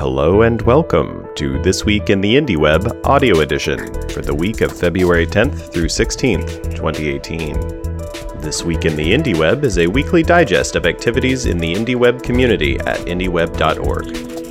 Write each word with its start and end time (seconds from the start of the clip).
Hello 0.00 0.40
and 0.40 0.62
welcome 0.62 1.28
to 1.34 1.60
This 1.60 1.84
Week 1.84 2.08
in 2.08 2.22
the 2.22 2.34
Indie 2.34 2.56
Web 2.56 2.90
audio 3.04 3.40
edition 3.40 3.80
for 4.08 4.22
the 4.22 4.34
week 4.34 4.62
of 4.62 4.72
February 4.72 5.26
10th 5.26 5.70
through 5.70 5.88
16th, 5.88 6.74
2018. 6.74 8.40
This 8.40 8.62
Week 8.62 8.86
in 8.86 8.96
the 8.96 9.12
Indie 9.12 9.36
Web 9.36 9.62
is 9.62 9.76
a 9.76 9.86
weekly 9.86 10.22
digest 10.22 10.74
of 10.74 10.86
activities 10.86 11.44
in 11.44 11.58
the 11.58 11.74
Indie 11.74 11.96
Web 11.96 12.22
community 12.22 12.78
at 12.80 12.96
indieweb.org. 13.00 14.06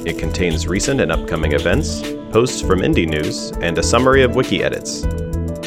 It 0.08 0.20
contains 0.20 0.68
recent 0.68 1.02
and 1.02 1.12
upcoming 1.12 1.54
events, 1.54 2.04
posts 2.32 2.62
from 2.62 2.82
indie 2.82 3.10
news, 3.10 3.50
and 3.60 3.76
a 3.80 3.84
summary 3.84 4.22
of 4.22 4.36
wiki 4.36 4.64
edits. 4.64 5.02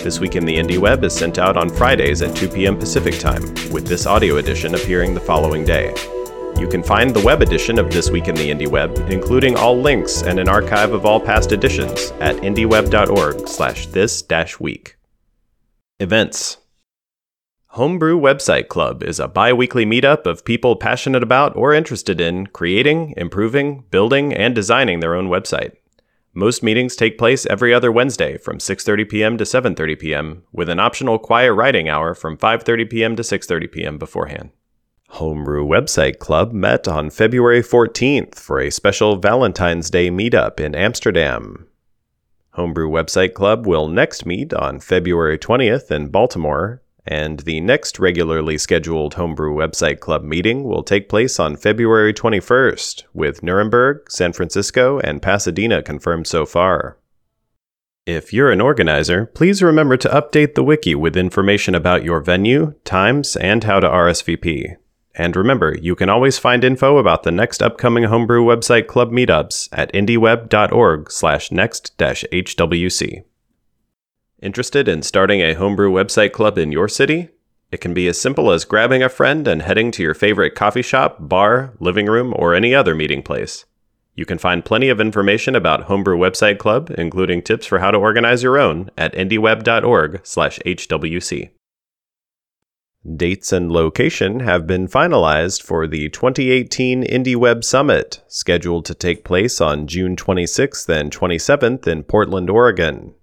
This 0.01 0.21
Week 0.21 0.37
in 0.37 0.45
the 0.45 0.57
Indie 0.57 0.79
Web 0.79 1.03
is 1.03 1.13
sent 1.13 1.39
out 1.39 1.57
on 1.57 1.69
Fridays 1.69 2.23
at 2.23 2.37
2 2.37 2.51
p.m. 2.51 2.79
Pacific 2.79 3.19
Time, 3.19 3.43
with 3.73 3.89
this 3.89 4.07
audio 4.07 4.37
edition 4.37 4.77
appearing 4.77 5.13
the 5.13 5.19
following 5.19 5.65
day. 5.65 5.93
You 6.63 6.69
can 6.69 6.85
find 6.85 7.13
the 7.13 7.25
web 7.25 7.43
edition 7.43 7.77
of 7.77 7.91
This 7.91 8.09
Week 8.09 8.29
in 8.29 8.37
the 8.37 8.49
Indie 8.49 8.69
Web, 8.69 8.97
including 9.11 9.57
all 9.57 9.77
links 9.77 10.23
and 10.23 10.39
an 10.39 10.49
archive 10.49 10.93
of 10.93 11.05
all 11.05 11.19
past 11.19 11.51
editions, 11.51 12.13
at 12.21 12.37
indieweb.org 12.37 13.49
slash 13.49 13.89
this 13.89 14.23
week. 14.61 14.97
Events 15.99 16.59
Homebrew 17.71 18.17
Website 18.17 18.69
Club 18.69 19.03
is 19.03 19.19
a 19.19 19.27
bi 19.27 19.53
weekly 19.53 19.85
meetup 19.85 20.25
of 20.25 20.45
people 20.45 20.77
passionate 20.77 21.25
about 21.25 21.57
or 21.57 21.75
interested 21.75 22.21
in 22.21 22.47
creating, 22.47 23.15
improving, 23.17 23.83
building, 23.91 24.33
and 24.33 24.55
designing 24.55 25.01
their 25.01 25.17
own 25.17 25.27
website. 25.27 25.73
Most 26.33 26.63
meetings 26.63 26.95
take 26.95 27.19
place 27.19 27.45
every 27.47 27.75
other 27.75 27.91
Wednesday 27.91 28.39
from 28.39 28.59
6:30 28.59 29.11
p.m. 29.11 29.37
to 29.37 29.43
7:30 29.43 29.99
p.m. 29.99 30.45
with 30.53 30.69
an 30.69 30.79
optional 30.79 31.19
quiet 31.19 31.55
writing 31.55 31.89
hour 31.89 32.15
from 32.15 32.37
5:30 32.37 32.89
p.m. 32.89 33.17
to 33.17 33.23
6:30 33.23 33.73
p.m. 33.73 33.99
beforehand. 33.99 34.51
Homebrew 35.17 35.67
Website 35.67 36.19
Club 36.19 36.55
met 36.55 36.89
on 36.89 37.11
February 37.11 37.61
14th 37.61 38.35
for 38.35 38.59
a 38.59 38.71
special 38.71 39.17
Valentine's 39.17 39.91
Day 39.91 40.11
meetup 40.11 40.59
in 40.59 40.75
Amsterdam. 40.75 41.67
Homebrew 42.53 42.89
Website 42.89 43.35
Club 43.35 43.67
will 43.67 43.89
next 43.89 44.25
meet 44.25 44.55
on 44.55 44.81
February 44.81 45.39
20th 45.39 45.91
in 45.91 46.09
Baltimore, 46.09 46.81
and 47.07 47.41
the 47.41 47.61
next 47.61 47.99
regularly 47.99 48.57
scheduled 48.57 49.13
Homebrew 49.13 49.55
Website 49.55 50.01
Club 50.01 50.25
meeting 50.25 50.65
will 50.65 50.83
take 50.83 51.11
place 51.11 51.39
on 51.39 51.57
February 51.57 52.15
21st, 52.15 53.03
with 53.13 53.43
Nuremberg, 53.43 54.11
San 54.11 54.33
Francisco, 54.33 54.99
and 55.01 55.21
Pasadena 55.21 55.83
confirmed 55.83 56.27
so 56.27 56.47
far. 56.47 56.97
If 58.07 58.33
you're 58.33 58.51
an 58.51 58.63
organizer, 58.63 59.27
please 59.27 59.63
remember 59.63 59.99
to 59.99 60.09
update 60.09 60.55
the 60.55 60.65
wiki 60.65 60.95
with 60.95 61.19
information 61.19 61.75
about 61.75 62.03
your 62.03 62.23
venue, 62.23 62.73
times, 62.85 63.37
and 63.37 63.63
how 63.65 63.79
to 63.79 63.87
RSVP. 63.87 64.77
And 65.15 65.37
remember, 65.37 65.77
you 65.81 65.95
can 65.95 66.09
always 66.09 66.39
find 66.39 66.65
info 66.65 66.97
about 66.97 67.23
the 67.23 67.31
next 67.31 67.63
upcoming 67.63 68.05
Homebrew 68.05 68.45
website 68.45 68.87
club 68.87 69.11
meetups 69.11 69.69
at 69.73 69.93
indieweb.org 69.93 71.11
slash 71.11 71.53
next-hwc. 71.53 73.25
Interested 74.41 74.89
in 74.89 75.03
starting 75.03 75.41
a 75.41 75.55
Homebrew 75.55 75.93
website 75.93 76.33
club 76.33 76.57
in 76.57 76.73
your 76.73 76.89
city? 76.89 77.29
It 77.71 77.81
can 77.81 77.95
be 77.95 78.09
as 78.09 78.21
simple 78.21 78.51
as 78.51 78.65
grabbing 78.65 79.03
a 79.03 79.09
friend 79.09 79.47
and 79.47 79.63
heading 79.63 79.91
to 79.93 80.03
your 80.03 80.15
favorite 80.15 80.55
coffee 80.55 80.83
shop, 80.83 81.17
bar, 81.21 81.75
living 81.79 82.07
room, 82.07 82.35
or 82.37 82.55
any 82.55 82.75
other 82.75 82.95
meeting 82.95 83.23
place. 83.23 83.67
You 84.15 84.27
can 84.27 84.39
find 84.39 84.65
plenty 84.65 84.89
of 84.89 85.01
information 85.01 85.55
about 85.55 85.85
Homebrew 85.85 86.19
Website 86.19 86.59
Club, 86.59 86.93
including 86.99 87.41
tips 87.41 87.65
for 87.65 87.79
how 87.79 87.91
to 87.91 87.99
organize 87.99 88.43
your 88.43 88.59
own, 88.59 88.91
at 88.99 89.15
indieweb.org/hwc. 89.15 91.51
Dates 93.05 93.53
and 93.53 93.73
location 93.73 94.41
have 94.41 94.65
been 94.65 94.87
finalized 94.87 95.61
for 95.61 95.89
the 95.89 96.09
2018 96.11 97.03
IndieWeb 97.03 97.65
Summit, 97.65 98.23
scheduled 98.29 98.85
to 98.85 98.95
take 98.95 99.25
place 99.25 99.61
on 99.61 99.89
June 99.89 100.15
26th 100.15 100.89
and 100.89 101.11
27th 101.11 101.89
in 101.89 102.05
Portland, 102.05 102.49
Oregon. 102.49 103.15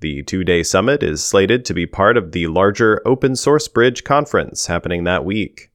The 0.00 0.24
two 0.24 0.42
day 0.42 0.64
summit 0.64 1.04
is 1.04 1.24
slated 1.24 1.64
to 1.64 1.74
be 1.74 1.86
part 1.86 2.16
of 2.16 2.32
the 2.32 2.48
larger 2.48 3.00
Open 3.04 3.36
Source 3.36 3.68
Bridge 3.68 4.02
conference 4.02 4.66
happening 4.66 5.04
that 5.04 5.24
week. 5.24 5.70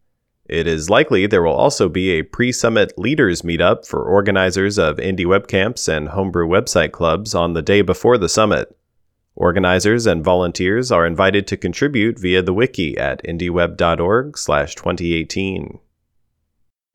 It 0.46 0.68
is 0.68 0.90
likely 0.90 1.26
there 1.26 1.42
will 1.42 1.54
also 1.54 1.88
be 1.88 2.12
a 2.12 2.24
pre 2.24 2.52
summit 2.52 2.92
leaders 2.98 3.44
meetup 3.44 3.88
for 3.88 4.04
organizers 4.04 4.78
of 4.78 4.98
indie 4.98 5.26
webcamps 5.26 5.88
and 5.88 6.10
homebrew 6.10 6.48
website 6.48 6.92
clubs 6.92 7.34
on 7.34 7.54
the 7.54 7.62
day 7.62 7.82
before 7.82 8.18
the 8.18 8.28
summit. 8.28 8.76
Organizers 9.36 10.06
and 10.06 10.24
volunteers 10.24 10.92
are 10.92 11.04
invited 11.06 11.48
to 11.48 11.58
contribute 11.58 12.20
via 12.20 12.44
the 12.44 12.54
wiki 12.54 12.98
at 12.98 13.24
indieweb.org/2018. 13.24 15.80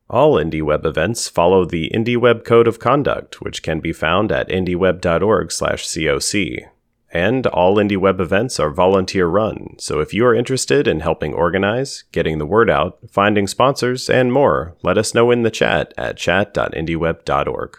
All 0.08 0.36
IndieWeb 0.36 0.86
events 0.86 1.28
follow 1.28 1.64
the 1.64 1.90
IndieWeb 1.92 2.44
Code 2.44 2.68
of 2.68 2.78
Conduct, 2.78 3.42
which 3.42 3.62
can 3.62 3.80
be 3.80 3.92
found 3.92 4.30
at 4.32 4.48
indieweb.org/coc. 4.48 6.70
And 7.10 7.46
all 7.46 7.76
IndieWeb 7.76 8.20
events 8.20 8.60
are 8.60 8.70
volunteer 8.70 9.26
run, 9.26 9.74
so 9.78 10.00
if 10.00 10.12
you 10.14 10.24
are 10.26 10.34
interested 10.34 10.86
in 10.86 11.00
helping 11.00 11.34
organize, 11.34 12.04
getting 12.12 12.38
the 12.38 12.46
word 12.46 12.70
out, 12.70 12.98
finding 13.10 13.46
sponsors, 13.46 14.10
and 14.10 14.30
more, 14.32 14.76
let 14.82 14.98
us 14.98 15.14
know 15.14 15.30
in 15.30 15.42
the 15.42 15.50
chat 15.50 15.94
at 15.96 16.18
chat.indieweb.org. 16.18 17.78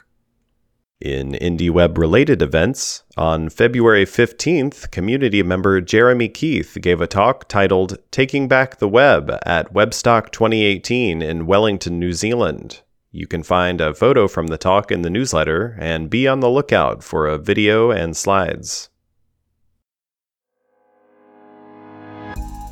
In 1.02 1.32
IndieWeb 1.32 1.98
related 1.98 2.42
events, 2.42 3.04
on 3.16 3.48
February 3.48 4.04
15th, 4.04 4.92
community 4.92 5.42
member 5.42 5.80
Jeremy 5.80 6.28
Keith 6.28 6.78
gave 6.82 7.00
a 7.00 7.08
talk 7.08 7.48
titled 7.48 7.98
Taking 8.12 8.50
Back 8.50 8.80
the 8.80 8.90
Web 8.90 9.32
at 9.46 9.74
Webstock 9.74 10.32
2018 10.32 11.22
in 11.22 11.46
Wellington, 11.46 12.00
New 12.00 12.12
Zealand. 12.12 12.82
You 13.12 13.28
can 13.28 13.44
find 13.44 13.80
a 13.80 13.94
photo 13.94 14.28
from 14.28 14.48
the 14.48 14.58
talk 14.58 14.92
in 14.92 15.04
the 15.04 15.10
newsletter 15.10 15.78
and 15.80 16.10
be 16.10 16.28
on 16.28 16.42
the 16.42 16.50
lookout 16.50 17.02
for 17.02 17.28
a 17.28 17.38
video 17.38 17.92
and 17.92 18.18
slides. 18.18 18.88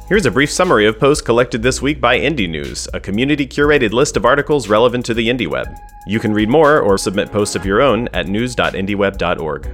Here's 0.07 0.25
a 0.25 0.31
brief 0.31 0.50
summary 0.50 0.85
of 0.85 0.97
posts 0.97 1.22
collected 1.22 1.62
this 1.62 1.81
week 1.81 2.00
by 2.00 2.18
Indie 2.18 2.50
News, 2.50 2.88
a 2.94 3.00
community 3.00 3.45
curated 3.45 3.91
list 3.91 4.16
of 4.16 4.23
articles 4.23 4.69
relevant 4.69 5.06
to 5.07 5.13
the 5.13 5.28
indie 5.28 5.50
web. 5.50 5.68
You 6.07 6.22
can 6.22 6.34
read 6.34 6.47
more 6.47 6.79
or 6.79 6.97
submit 6.97 7.29
posts 7.29 7.57
of 7.57 7.66
your 7.66 7.81
own 7.81 8.07
at 8.13 8.29
news.indieweb.org. 8.29 9.69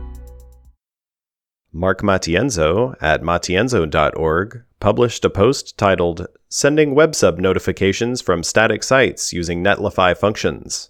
Mark 1.71 2.01
Matienzo 2.01 2.95
at 2.99 3.21
matienzo.org 3.21 4.63
published 4.79 5.23
a 5.23 5.29
post 5.29 5.77
titled 5.77 6.25
Sending 6.49 6.95
Web 6.95 7.13
Sub 7.13 7.37
Notifications 7.37 8.19
from 8.19 8.41
Static 8.41 8.81
Sites 8.81 9.33
Using 9.33 9.63
Netlify 9.63 10.17
Functions. 10.17 10.89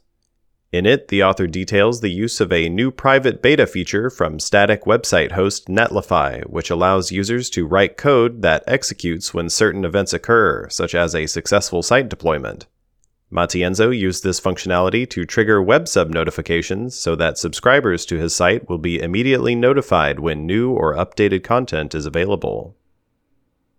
In 0.74 0.88
it, 0.88 1.10
the 1.10 1.22
author 1.22 1.46
details 1.46 2.02
the 2.02 2.10
use 2.10 2.42
of 2.42 2.52
a 2.52 2.68
new 2.68 2.90
private 2.90 3.44
beta 3.44 3.68
feature 3.68 4.10
from 4.10 4.40
static 4.40 4.86
website 4.86 5.34
host 5.34 5.68
Netlify, 5.68 6.44
which 6.50 6.72
allows 6.72 7.12
users 7.12 7.52
to 7.52 7.68
write 7.68 7.96
code 7.96 8.42
that 8.42 8.64
executes 8.66 9.36
when 9.36 9.52
certain 9.52 9.86
events 9.86 10.14
occur, 10.14 10.68
such 10.70 10.96
as 10.96 11.14
a 11.14 11.28
successful 11.28 11.84
site 11.84 12.10
deployment. 12.10 12.66
Matienzo 13.32 13.96
used 13.96 14.24
this 14.24 14.42
functionality 14.42 15.08
to 15.12 15.26
trigger 15.26 15.62
web 15.62 15.88
sub 15.88 16.10
notifications 16.10 16.96
so 16.96 17.16
that 17.16 17.38
subscribers 17.38 18.04
to 18.08 18.18
his 18.18 18.36
site 18.36 18.68
will 18.68 18.80
be 18.80 19.00
immediately 19.00 19.54
notified 19.54 20.20
when 20.20 20.48
new 20.48 20.72
or 20.72 20.96
updated 20.96 21.44
content 21.44 21.94
is 21.94 22.08
available. 22.08 22.76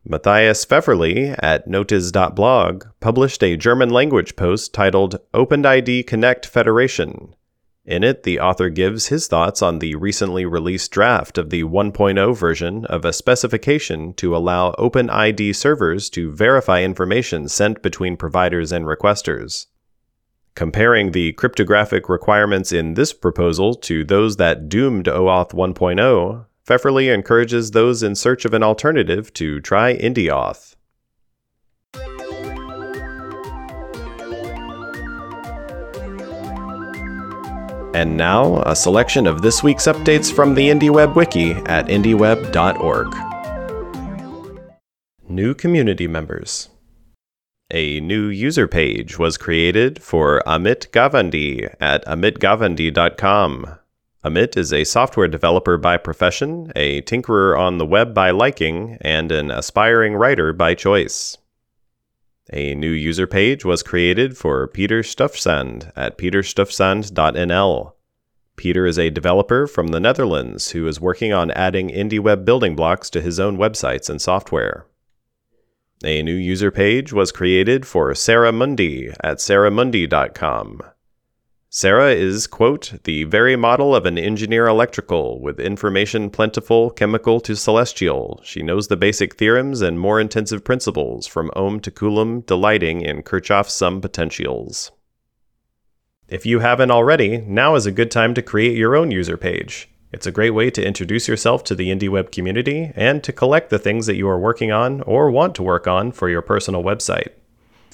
Matthias 0.07 0.67
Pfefferle 0.67 1.35
at 1.39 1.67
notiz.blog 1.67 2.85
published 3.01 3.43
a 3.43 3.57
German 3.57 3.89
language 3.89 4.37
post 4.37 4.75
titled 4.75 5.19
OpenID 5.33 6.07
Connect 6.07 6.45
Federation. 6.45 7.35
In 7.87 8.05
it, 8.05 8.23
the 8.23 8.39
author 8.39 8.69
gives 8.69 9.07
his 9.07 9.27
thoughts 9.27 9.63
on 9.63 9.79
the 9.79 9.95
recently 9.95 10.45
released 10.45 10.91
draft 10.91 11.39
of 11.39 11.49
the 11.49 11.65
1.0 11.65 12.37
version 12.37 12.85
of 12.85 13.07
a 13.07 13.15
specification 13.15 14.13
to 14.15 14.37
allow 14.37 14.73
OpenID 14.73 15.55
servers 15.57 16.11
to 16.11 16.33
verify 16.33 16.83
information 16.83 17.49
sent 17.49 17.81
between 17.83 18.19
providers 18.19 18.73
and 18.73 18.85
requesters. 18.85 19.67
Comparing 20.55 21.13
the 21.13 21.33
cryptographic 21.33 22.11
requirements 22.11 22.73
in 22.73 22.93
this 22.93 23.15
proposal 23.15 23.75
to 23.75 24.05
those 24.05 24.37
that 24.37 24.69
doomed 24.69 25.07
OAuth 25.07 25.53
1.0, 25.53 26.45
Pfefferle 26.67 27.13
encourages 27.13 27.73
those 27.73 28.03
in 28.03 28.15
search 28.15 28.47
of 28.47 28.55
an 28.55 28.63
alternative 28.63 29.33
to 29.35 29.61
try 29.61 29.97
IndieAuth. 29.97 30.77
And 37.95 38.17
now, 38.17 38.61
a 38.63 38.75
selection 38.75 39.27
of 39.27 39.43
this 39.43 39.63
week's 39.63 39.87
updates 39.87 40.33
from 40.33 40.55
the 40.55 40.71
IndieWeb 40.71 41.15
Wiki 41.15 41.53
at 41.67 41.87
indieweb.org. 41.87 43.15
New 45.29 45.55
community 45.55 46.09
members. 46.09 46.71
A 47.71 48.01
new 48.01 48.27
user 48.29 48.67
page 48.67 49.19
was 49.19 49.37
created 49.37 50.03
for 50.03 50.43
Amit 50.47 50.91
Gawande 50.91 51.75
at 51.81 52.05
amitgawande.com. 52.07 53.79
Amit 54.25 54.57
is 54.57 54.73
a 54.73 54.85
software 54.85 55.29
developer 55.29 55.77
by 55.77 55.99
profession, 55.99 56.73
a 56.75 57.03
tinkerer 57.03 57.59
on 57.59 57.77
the 57.77 57.85
web 57.85 58.15
by 58.15 58.31
liking, 58.31 58.97
and 59.03 59.31
an 59.31 59.51
aspiring 59.51 60.15
writer 60.15 60.55
by 60.55 60.75
choice. 60.75 61.37
A 62.51 62.75
new 62.75 62.91
user 62.91 63.27
page 63.27 63.67
was 63.67 63.83
created 63.83 64.39
for 64.39 64.67
Peter 64.67 65.03
Stuifzand 65.03 65.93
at 65.95 66.17
peterstuifzand.nl. 66.17 67.93
Peter 68.57 68.87
is 68.87 68.99
a 68.99 69.11
developer 69.11 69.67
from 69.67 69.89
the 69.89 70.01
Netherlands 70.01 70.71
who 70.71 70.87
is 70.87 71.01
working 71.01 71.35
on 71.35 71.51
adding 71.51 71.91
IndieWeb 71.91 72.47
building 72.47 72.75
blocks 72.75 73.11
to 73.11 73.21
his 73.21 73.39
own 73.39 73.59
websites 73.59 74.09
and 74.09 74.23
software. 74.23 74.87
A 76.03 76.23
new 76.23 76.35
user 76.35 76.71
page 76.71 77.13
was 77.13 77.31
created 77.31 77.87
for 77.87 78.15
Sarah 78.15 78.53
Mundi 78.53 79.11
at 79.23 79.39
sarahmundi.com. 79.39 80.81
Sarah 81.77 82.13
is, 82.13 82.47
quote, 82.47 82.93
the 83.03 83.25
very 83.25 83.57
model 83.57 83.97
of 83.97 84.07
an 84.07 84.17
engineer 84.17 84.69
electrical, 84.69 85.41
with 85.41 85.59
information 85.59 86.31
plentiful, 86.31 86.89
chemical 86.89 87.41
to 87.41 87.57
celestial. 87.57 88.41
She 88.45 88.63
knows 88.63 88.87
the 88.87 88.97
basic 88.97 89.35
theorems 89.35 89.81
and 89.83 89.99
more 89.99 90.21
intensive 90.21 90.63
principles, 90.63 91.27
from 91.27 91.51
ohm 91.57 91.81
to 91.81 91.91
coulomb, 91.91 92.43
delighting 92.43 93.01
in 93.01 93.25
Kirchhoff's 93.25 93.73
sum 93.73 94.01
potentials. 94.01 94.93
If 96.29 96.47
you 96.47 96.61
haven't 96.61 96.93
already, 96.93 97.39
now 97.39 97.75
is 97.75 97.87
a 97.87 97.91
good 97.91 98.13
time 98.13 98.35
to 98.35 98.41
create 98.41 98.79
your 98.79 98.95
own 98.95 99.11
user 99.11 99.37
page. 99.37 99.89
It's 100.13 100.29
a 100.29 100.31
great 100.31 100.51
way 100.51 100.71
to 100.71 100.87
introduce 100.87 101.27
yourself 101.27 101.65
to 101.65 101.75
the 101.75 101.91
IndieWeb 101.91 102.31
community 102.31 102.93
and 102.95 103.21
to 103.25 103.33
collect 103.33 103.71
the 103.71 103.81
things 103.81 104.07
that 104.07 104.15
you 104.15 104.29
are 104.29 104.39
working 104.39 104.71
on 104.71 105.01
or 105.01 105.29
want 105.29 105.57
to 105.57 105.65
work 105.65 105.89
on 105.89 106.13
for 106.13 106.29
your 106.29 106.41
personal 106.41 106.85
website. 106.85 107.31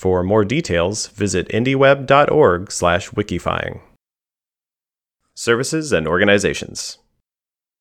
For 0.00 0.22
more 0.22 0.46
details, 0.46 1.08
visit 1.08 1.46
indieweb.org/wikifying. 1.50 3.80
Services 5.34 5.92
and 5.92 6.08
organizations. 6.08 6.96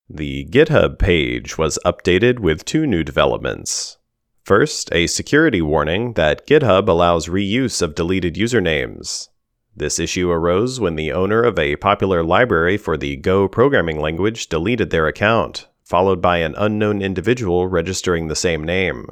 The 0.10 0.46
GitHub 0.52 1.00
page 1.00 1.58
was 1.58 1.80
updated 1.86 2.40
with 2.40 2.66
two 2.66 2.86
new 2.86 3.06
developments. 3.06 4.00
First, 4.44 4.90
a 4.92 5.08
security 5.08 5.62
warning 5.62 6.12
that 6.16 6.46
GitHub 6.46 6.90
allows 6.90 7.30
reuse 7.30 7.82
of 7.82 7.96
deleted 7.96 8.36
usernames. 8.36 9.30
This 9.74 9.98
issue 9.98 10.30
arose 10.30 10.78
when 10.78 10.98
the 10.98 11.14
owner 11.14 11.42
of 11.42 11.58
a 11.58 11.78
popular 11.78 12.22
library 12.22 12.76
for 12.76 12.98
the 12.98 13.16
Go 13.16 13.48
programming 13.48 14.02
language 14.02 14.50
deleted 14.50 14.90
their 14.90 15.08
account, 15.08 15.70
followed 15.86 16.22
by 16.22 16.40
an 16.40 16.54
unknown 16.58 17.02
individual 17.02 17.68
registering 17.68 18.28
the 18.28 18.36
same 18.36 18.66
name. 18.66 19.06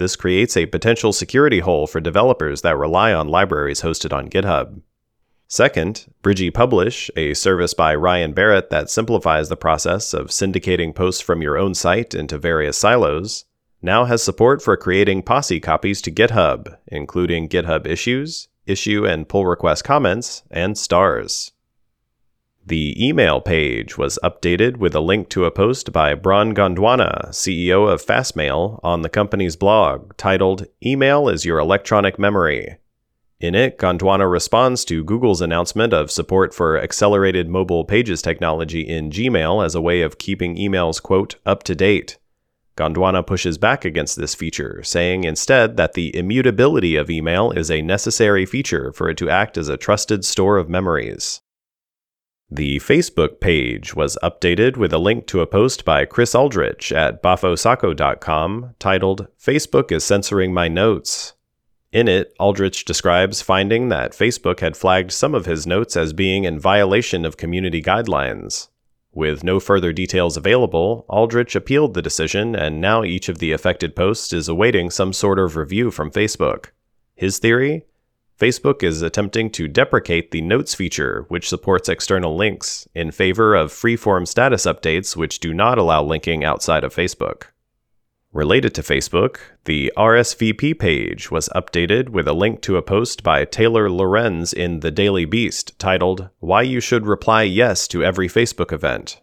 This 0.00 0.16
creates 0.16 0.56
a 0.56 0.64
potential 0.64 1.12
security 1.12 1.58
hole 1.58 1.86
for 1.86 2.00
developers 2.00 2.62
that 2.62 2.78
rely 2.78 3.12
on 3.12 3.28
libraries 3.28 3.82
hosted 3.82 4.16
on 4.16 4.30
GitHub. 4.30 4.80
Second, 5.46 6.06
Bridgy 6.22 6.50
Publish, 6.50 7.10
a 7.16 7.34
service 7.34 7.74
by 7.74 7.94
Ryan 7.94 8.32
Barrett 8.32 8.70
that 8.70 8.88
simplifies 8.88 9.50
the 9.50 9.58
process 9.58 10.14
of 10.14 10.28
syndicating 10.28 10.94
posts 10.94 11.20
from 11.20 11.42
your 11.42 11.58
own 11.58 11.74
site 11.74 12.14
into 12.14 12.38
various 12.38 12.78
silos, 12.78 13.44
now 13.82 14.06
has 14.06 14.22
support 14.22 14.62
for 14.62 14.74
creating 14.74 15.22
posse 15.22 15.60
copies 15.60 16.00
to 16.00 16.10
GitHub, 16.10 16.78
including 16.86 17.46
GitHub 17.46 17.86
issues, 17.86 18.48
issue 18.64 19.06
and 19.06 19.28
pull 19.28 19.44
request 19.44 19.84
comments, 19.84 20.44
and 20.50 20.78
stars. 20.78 21.52
The 22.66 22.94
email 23.04 23.40
page 23.40 23.96
was 23.96 24.18
updated 24.22 24.76
with 24.76 24.94
a 24.94 25.00
link 25.00 25.30
to 25.30 25.46
a 25.46 25.50
post 25.50 25.92
by 25.92 26.14
Bron 26.14 26.54
Gondwana, 26.54 27.28
CEO 27.30 27.90
of 27.90 28.04
Fastmail, 28.04 28.78
on 28.82 29.00
the 29.00 29.08
company's 29.08 29.56
blog 29.56 30.14
titled 30.18 30.66
Email 30.84 31.28
is 31.28 31.46
Your 31.46 31.58
Electronic 31.58 32.18
Memory. 32.18 32.76
In 33.40 33.54
it, 33.54 33.78
Gondwana 33.78 34.30
responds 34.30 34.84
to 34.84 35.02
Google's 35.02 35.40
announcement 35.40 35.94
of 35.94 36.10
support 36.10 36.52
for 36.52 36.78
accelerated 36.78 37.48
mobile 37.48 37.86
pages 37.86 38.20
technology 38.20 38.82
in 38.82 39.10
Gmail 39.10 39.64
as 39.64 39.74
a 39.74 39.80
way 39.80 40.02
of 40.02 40.18
keeping 40.18 40.56
emails, 40.56 41.02
quote, 41.02 41.36
up 41.46 41.62
to 41.62 41.74
date. 41.74 42.18
Gondwana 42.76 43.26
pushes 43.26 43.56
back 43.56 43.86
against 43.86 44.16
this 44.16 44.34
feature, 44.34 44.82
saying 44.82 45.24
instead 45.24 45.78
that 45.78 45.94
the 45.94 46.14
immutability 46.14 46.94
of 46.96 47.08
email 47.08 47.50
is 47.50 47.70
a 47.70 47.80
necessary 47.80 48.44
feature 48.44 48.92
for 48.92 49.08
it 49.08 49.16
to 49.16 49.30
act 49.30 49.56
as 49.56 49.70
a 49.70 49.78
trusted 49.78 50.26
store 50.26 50.58
of 50.58 50.68
memories. 50.68 51.40
The 52.52 52.80
Facebook 52.80 53.38
page 53.38 53.94
was 53.94 54.18
updated 54.24 54.76
with 54.76 54.92
a 54.92 54.98
link 54.98 55.28
to 55.28 55.40
a 55.40 55.46
post 55.46 55.84
by 55.84 56.04
Chris 56.04 56.34
Aldrich 56.34 56.90
at 56.90 57.22
boffosocko.com 57.22 58.74
titled 58.80 59.28
Facebook 59.40 59.92
is 59.92 60.02
Censoring 60.02 60.52
My 60.52 60.66
Notes. 60.66 61.34
In 61.92 62.08
it, 62.08 62.34
Aldrich 62.40 62.84
describes 62.84 63.40
finding 63.40 63.88
that 63.90 64.14
Facebook 64.14 64.58
had 64.58 64.76
flagged 64.76 65.12
some 65.12 65.32
of 65.32 65.46
his 65.46 65.64
notes 65.64 65.96
as 65.96 66.12
being 66.12 66.42
in 66.42 66.58
violation 66.58 67.24
of 67.24 67.36
community 67.36 67.80
guidelines. 67.80 68.66
With 69.12 69.44
no 69.44 69.60
further 69.60 69.92
details 69.92 70.36
available, 70.36 71.04
Aldrich 71.08 71.54
appealed 71.54 71.94
the 71.94 72.02
decision, 72.02 72.56
and 72.56 72.80
now 72.80 73.04
each 73.04 73.28
of 73.28 73.38
the 73.38 73.52
affected 73.52 73.94
posts 73.94 74.32
is 74.32 74.48
awaiting 74.48 74.90
some 74.90 75.12
sort 75.12 75.38
of 75.38 75.54
review 75.54 75.92
from 75.92 76.10
Facebook. 76.10 76.70
His 77.14 77.38
theory? 77.38 77.86
Facebook 78.40 78.82
is 78.82 79.02
attempting 79.02 79.50
to 79.50 79.68
deprecate 79.68 80.30
the 80.30 80.40
Notes 80.40 80.74
feature, 80.74 81.26
which 81.28 81.46
supports 81.46 81.90
external 81.90 82.34
links, 82.34 82.88
in 82.94 83.10
favor 83.10 83.54
of 83.54 83.70
freeform 83.70 84.26
status 84.26 84.64
updates, 84.64 85.14
which 85.14 85.40
do 85.40 85.52
not 85.52 85.76
allow 85.76 86.02
linking 86.02 86.42
outside 86.42 86.82
of 86.82 86.94
Facebook. 86.94 87.48
Related 88.32 88.74
to 88.74 88.82
Facebook, 88.82 89.36
the 89.66 89.92
RSVP 89.94 90.78
page 90.78 91.30
was 91.30 91.50
updated 91.50 92.08
with 92.08 92.26
a 92.26 92.32
link 92.32 92.62
to 92.62 92.78
a 92.78 92.82
post 92.82 93.22
by 93.22 93.44
Taylor 93.44 93.90
Lorenz 93.90 94.54
in 94.54 94.80
The 94.80 94.90
Daily 94.90 95.26
Beast 95.26 95.78
titled, 95.78 96.30
Why 96.38 96.62
You 96.62 96.80
Should 96.80 97.06
Reply 97.06 97.42
Yes 97.42 97.86
to 97.88 98.02
Every 98.02 98.28
Facebook 98.28 98.72
Event. 98.72 99.20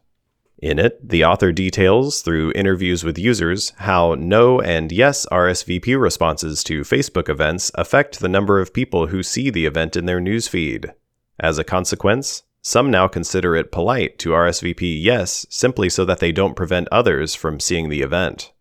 In 0.59 0.79
it, 0.79 1.07
the 1.07 1.23
author 1.23 1.51
details, 1.51 2.21
through 2.21 2.51
interviews 2.53 3.03
with 3.03 3.19
users, 3.19 3.73
how 3.77 4.15
no 4.15 4.59
and 4.59 4.91
yes 4.91 5.27
RSVP 5.31 5.99
responses 5.99 6.63
to 6.63 6.81
Facebook 6.81 7.29
events 7.29 7.71
affect 7.75 8.19
the 8.19 8.27
number 8.27 8.59
of 8.59 8.73
people 8.73 9.07
who 9.07 9.21
see 9.21 9.51
the 9.51 9.67
event 9.67 9.95
in 9.95 10.05
their 10.05 10.19
newsfeed. 10.19 10.91
As 11.39 11.59
a 11.59 11.63
consequence, 11.63 12.41
some 12.63 12.89
now 12.89 13.07
consider 13.07 13.55
it 13.55 13.71
polite 13.71 14.17
to 14.19 14.31
RSVP 14.31 14.97
yes 15.01 15.45
simply 15.49 15.89
so 15.89 16.03
that 16.05 16.19
they 16.19 16.31
don't 16.31 16.55
prevent 16.55 16.87
others 16.91 17.35
from 17.35 17.59
seeing 17.59 17.89
the 17.89 18.01
event. 18.01 18.51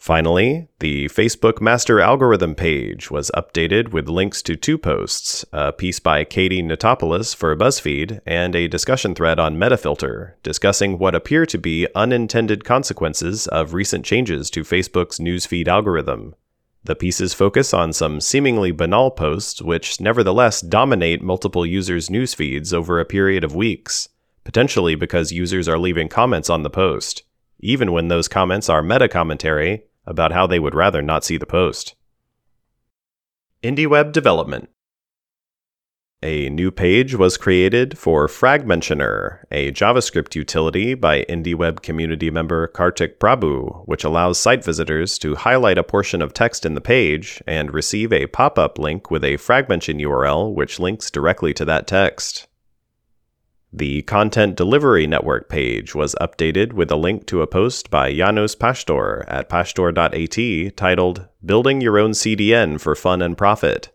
Finally, 0.00 0.66
the 0.78 1.04
Facebook 1.08 1.60
Master 1.60 2.00
Algorithm 2.00 2.54
page 2.54 3.10
was 3.10 3.30
updated 3.36 3.92
with 3.92 4.08
links 4.08 4.40
to 4.40 4.56
two 4.56 4.78
posts 4.78 5.44
a 5.52 5.72
piece 5.72 6.00
by 6.00 6.24
Katie 6.24 6.62
Notopoulos 6.62 7.36
for 7.36 7.54
BuzzFeed, 7.54 8.22
and 8.24 8.56
a 8.56 8.66
discussion 8.66 9.14
thread 9.14 9.38
on 9.38 9.58
Metafilter, 9.58 10.32
discussing 10.42 10.98
what 10.98 11.14
appear 11.14 11.44
to 11.44 11.58
be 11.58 11.86
unintended 11.94 12.64
consequences 12.64 13.46
of 13.48 13.74
recent 13.74 14.02
changes 14.02 14.48
to 14.48 14.64
Facebook's 14.64 15.18
newsfeed 15.18 15.68
algorithm. 15.68 16.34
The 16.82 16.96
pieces 16.96 17.34
focus 17.34 17.74
on 17.74 17.92
some 17.92 18.22
seemingly 18.22 18.70
banal 18.70 19.10
posts, 19.10 19.60
which 19.60 20.00
nevertheless 20.00 20.62
dominate 20.62 21.20
multiple 21.20 21.66
users' 21.66 22.08
news 22.08 22.32
feeds 22.32 22.72
over 22.72 23.00
a 23.00 23.04
period 23.04 23.44
of 23.44 23.54
weeks, 23.54 24.08
potentially 24.44 24.94
because 24.94 25.30
users 25.30 25.68
are 25.68 25.78
leaving 25.78 26.08
comments 26.08 26.48
on 26.48 26.62
the 26.62 26.70
post, 26.70 27.22
even 27.58 27.92
when 27.92 28.08
those 28.08 28.28
comments 28.28 28.70
are 28.70 28.82
meta 28.82 29.06
commentary 29.06 29.84
about 30.10 30.32
how 30.32 30.46
they 30.46 30.58
would 30.58 30.74
rather 30.74 31.00
not 31.00 31.24
see 31.24 31.38
the 31.38 31.46
post. 31.46 31.94
IndieWeb 33.62 34.12
development. 34.12 34.68
A 36.22 36.50
new 36.50 36.70
page 36.70 37.14
was 37.14 37.38
created 37.38 37.96
for 37.96 38.26
Fragmentioner, 38.26 39.44
a 39.50 39.72
JavaScript 39.72 40.34
utility 40.34 40.92
by 40.92 41.24
IndieWeb 41.24 41.80
community 41.80 42.30
member 42.30 42.66
Kartik 42.66 43.18
Prabhu, 43.18 43.86
which 43.86 44.04
allows 44.04 44.38
site 44.38 44.62
visitors 44.62 45.16
to 45.18 45.36
highlight 45.36 45.78
a 45.78 45.82
portion 45.82 46.20
of 46.20 46.34
text 46.34 46.66
in 46.66 46.74
the 46.74 46.82
page 46.82 47.42
and 47.46 47.72
receive 47.72 48.12
a 48.12 48.26
pop 48.26 48.58
up 48.58 48.78
link 48.78 49.10
with 49.10 49.24
a 49.24 49.38
Fragmention 49.38 49.98
URL 49.98 50.52
which 50.52 50.78
links 50.78 51.10
directly 51.10 51.54
to 51.54 51.64
that 51.64 51.86
text. 51.86 52.48
The 53.72 54.02
Content 54.02 54.56
Delivery 54.56 55.06
Network 55.06 55.48
page 55.48 55.94
was 55.94 56.16
updated 56.20 56.72
with 56.72 56.90
a 56.90 56.96
link 56.96 57.26
to 57.26 57.40
a 57.40 57.46
post 57.46 57.88
by 57.88 58.12
Janos 58.12 58.56
Pasztor 58.56 59.24
at 59.28 59.48
pasztor.at 59.48 60.76
titled 60.76 61.28
Building 61.44 61.80
Your 61.80 61.96
Own 61.96 62.10
CDN 62.10 62.80
for 62.80 62.96
Fun 62.96 63.22
and 63.22 63.38
Profit. 63.38 63.90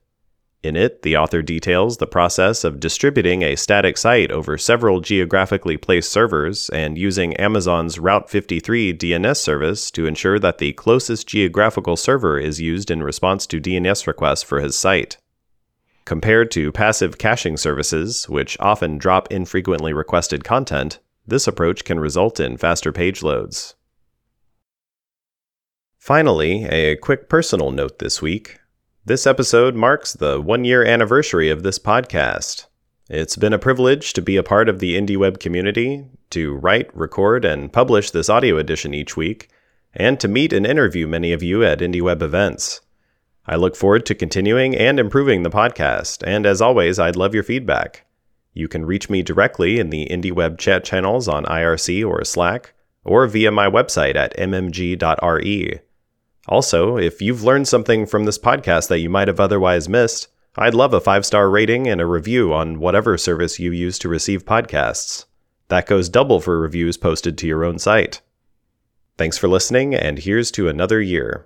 In 0.64 0.78
it, 0.78 1.02
the 1.02 1.18
author 1.18 1.42
details 1.42 1.98
the 1.98 2.08
process 2.08 2.64
of 2.64 2.80
distributing 2.80 3.42
a 3.44 3.58
static 3.58 3.98
site 3.98 4.32
over 4.32 4.58
several 4.58 5.02
geographically 5.02 5.76
placed 5.76 6.10
servers 6.10 6.70
and 6.70 6.98
using 6.98 7.36
Amazon's 7.36 8.00
Route 8.00 8.30
53 8.30 8.94
DNS 8.94 9.38
service 9.38 9.92
to 9.92 10.08
ensure 10.08 10.40
that 10.40 10.58
the 10.58 10.72
closest 10.72 11.28
geographical 11.28 11.98
server 11.98 12.40
is 12.40 12.62
used 12.62 12.90
in 12.90 13.04
response 13.04 13.46
to 13.48 13.60
DNS 13.60 14.08
requests 14.08 14.42
for 14.42 14.62
his 14.62 14.78
site. 14.78 15.18
Compared 16.06 16.52
to 16.52 16.72
passive 16.72 17.18
caching 17.18 17.58
services, 17.58 18.30
which 18.30 18.56
often 18.60 19.00
drop 19.00 19.32
infrequently 19.32 19.92
requested 19.92 20.44
content, 20.44 21.00
this 21.26 21.48
approach 21.48 21.84
can 21.84 22.00
result 22.00 22.40
in 22.40 22.58
faster 22.58 22.92
page 22.92 23.24
loads. 23.24 23.74
Finally, 25.98 26.66
a 26.66 26.96
quick 26.98 27.28
personal 27.28 27.72
note 27.72 27.98
this 27.98 28.22
week. 28.22 28.60
This 29.04 29.26
episode 29.26 29.74
marks 29.74 30.14
the 30.14 30.40
one 30.40 30.64
year 30.64 30.86
anniversary 30.86 31.50
of 31.50 31.64
this 31.64 31.80
podcast. 31.80 32.68
It's 33.10 33.36
been 33.36 33.54
a 33.54 33.60
privilege 33.60 34.14
to 34.14 34.22
be 34.22 34.38
a 34.38 34.44
part 34.44 34.70
of 34.70 34.78
the 34.78 34.96
IndieWeb 34.96 35.40
community, 35.40 36.06
to 36.30 36.54
write, 36.54 36.96
record, 36.96 37.46
and 37.46 37.74
publish 37.74 38.12
this 38.12 38.30
audio 38.30 38.58
edition 38.58 38.94
each 38.94 39.18
week, 39.18 39.50
and 39.96 40.20
to 40.20 40.28
meet 40.28 40.54
and 40.54 40.68
interview 40.68 41.08
many 41.08 41.32
of 41.34 41.42
you 41.42 41.64
at 41.64 41.80
IndieWeb 41.80 42.22
events. 42.22 42.82
I 43.48 43.56
look 43.56 43.76
forward 43.76 44.06
to 44.08 44.16
continuing 44.16 44.76
and 44.76 45.00
improving 45.00 45.44
the 45.44 45.52
podcast, 45.52 46.24
and 46.26 46.46
as 46.46 46.62
always, 46.62 46.98
I'd 46.98 47.16
love 47.16 47.36
your 47.36 47.44
feedback. 47.44 48.06
You 48.54 48.68
can 48.68 48.86
reach 48.86 49.10
me 49.10 49.22
directly 49.22 49.80
in 49.80 49.92
the 49.92 50.08
IndieWeb 50.10 50.58
chat 50.58 50.84
channels 50.84 51.28
on 51.28 51.46
IRC 51.46 52.08
or 52.08 52.24
Slack, 52.24 52.74
or 53.04 53.28
via 53.28 53.52
my 53.52 53.70
website 53.70 54.16
at 54.16 54.36
mmg.re. 54.38 55.80
Also, 56.48 56.98
if 56.98 57.22
you've 57.22 57.44
learned 57.44 57.68
something 57.68 58.06
from 58.06 58.26
this 58.26 58.40
podcast 58.40 58.88
that 58.88 59.00
you 59.00 59.10
might 59.10 59.28
have 59.28 59.40
otherwise 59.40 59.90
missed, 59.90 60.28
I'd 60.56 60.74
love 60.74 60.94
a 60.94 61.02
five 61.02 61.26
star 61.26 61.50
rating 61.50 61.88
and 61.88 62.00
a 62.00 62.06
review 62.06 62.54
on 62.54 62.80
whatever 62.80 63.18
service 63.18 63.60
you 63.60 63.72
use 63.72 64.00
to 64.00 64.10
receive 64.10 64.46
podcasts. 64.46 65.26
That 65.68 65.88
goes 65.88 66.10
double 66.10 66.40
for 66.40 66.60
reviews 66.60 66.98
posted 66.98 67.38
to 67.40 67.48
your 67.48 67.66
own 67.66 67.78
site. 67.78 68.22
Thanks 69.18 69.38
for 69.38 69.48
listening, 69.48 69.94
and 69.94 70.20
here's 70.20 70.52
to 70.52 70.68
another 70.68 71.02
year. 71.02 71.46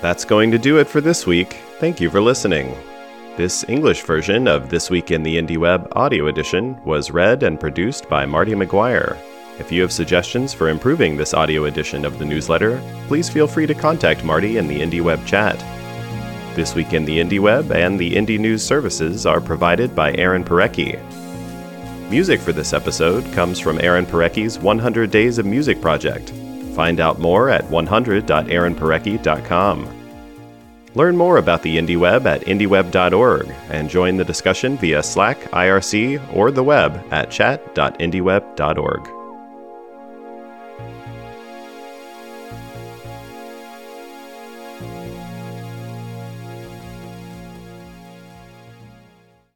That's 0.00 0.24
going 0.24 0.52
to 0.52 0.58
do 0.58 0.78
it 0.78 0.86
for 0.86 1.00
this 1.00 1.26
week. 1.26 1.54
Thank 1.80 2.00
you 2.00 2.08
for 2.08 2.20
listening. 2.20 2.76
This 3.36 3.64
English 3.68 4.02
version 4.02 4.46
of 4.46 4.68
This 4.68 4.90
Week 4.90 5.10
in 5.10 5.24
the 5.24 5.36
Indie 5.36 5.58
Web 5.58 5.88
audio 5.96 6.28
edition 6.28 6.80
was 6.84 7.10
read 7.10 7.42
and 7.42 7.58
produced 7.58 8.08
by 8.08 8.24
Marty 8.24 8.52
McGuire. 8.52 9.18
If 9.58 9.72
you 9.72 9.82
have 9.82 9.90
suggestions 9.90 10.54
for 10.54 10.68
improving 10.68 11.16
this 11.16 11.34
audio 11.34 11.64
edition 11.64 12.04
of 12.04 12.20
the 12.20 12.24
newsletter, 12.24 12.80
please 13.08 13.28
feel 13.28 13.48
free 13.48 13.66
to 13.66 13.74
contact 13.74 14.22
Marty 14.22 14.58
in 14.58 14.68
the 14.68 14.80
Indie 14.80 15.02
Web 15.02 15.26
chat. 15.26 15.58
This 16.54 16.76
Week 16.76 16.92
in 16.92 17.04
the 17.04 17.18
Indie 17.18 17.40
Web 17.40 17.72
and 17.72 17.98
the 17.98 18.14
Indie 18.14 18.38
News 18.38 18.64
services 18.64 19.26
are 19.26 19.40
provided 19.40 19.96
by 19.96 20.14
Aaron 20.14 20.44
Parecki. 20.44 21.00
Music 22.08 22.40
for 22.40 22.52
this 22.52 22.72
episode 22.72 23.24
comes 23.32 23.58
from 23.58 23.80
Aaron 23.80 24.06
Parecki's 24.06 24.60
100 24.60 25.10
Days 25.10 25.38
of 25.38 25.46
Music 25.46 25.80
project. 25.80 26.32
Find 26.78 27.00
out 27.00 27.18
more 27.18 27.50
at 27.50 27.64
100.aaronparecki.com. 27.64 29.88
Learn 30.94 31.16
more 31.16 31.38
about 31.38 31.62
the 31.62 31.76
IndieWeb 31.76 32.24
at 32.24 32.42
indieweb.org 32.42 33.52
and 33.70 33.90
join 33.90 34.16
the 34.16 34.24
discussion 34.24 34.78
via 34.78 35.02
Slack, 35.02 35.40
IRC, 35.50 36.36
or 36.36 36.52
the 36.52 36.62
web 36.62 37.04
at 37.10 37.32
chat.indieweb.org. 37.32 39.17